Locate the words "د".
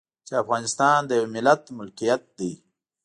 1.05-1.11